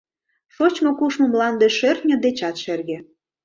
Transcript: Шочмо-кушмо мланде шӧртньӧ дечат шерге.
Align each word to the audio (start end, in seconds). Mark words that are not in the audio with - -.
Шочмо-кушмо 0.55 1.25
мланде 1.33 1.67
шӧртньӧ 1.77 2.15
дечат 2.25 2.55
шерге. 2.63 2.97